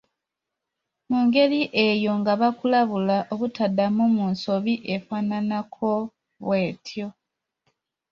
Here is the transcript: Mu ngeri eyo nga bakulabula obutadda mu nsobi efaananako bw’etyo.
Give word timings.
Mu 1.09 1.19
ngeri 1.25 1.61
eyo 1.87 2.11
nga 2.19 2.33
bakulabula 2.41 3.17
obutadda 3.33 3.85
mu 3.95 4.05
nsobi 4.31 4.73
efaananako 4.95 5.91
bw’etyo. 6.41 7.07